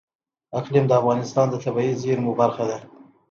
[0.59, 2.77] اقلیم د افغانستان د طبیعي زیرمو برخه ده.